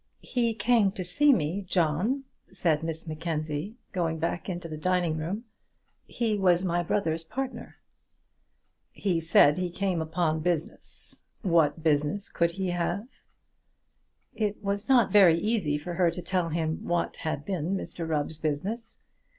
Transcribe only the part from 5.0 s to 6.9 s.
room. "He was my